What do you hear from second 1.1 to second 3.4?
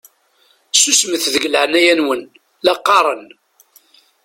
deg leɛnaya-nwen la qqaṛen!